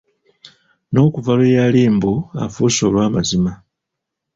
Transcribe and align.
N'okuva 0.91 1.31
lwe 1.37 1.49
yali 1.57 1.81
mbu 1.95 2.13
afuuse 2.43 2.81
owaamazima. 2.89 3.51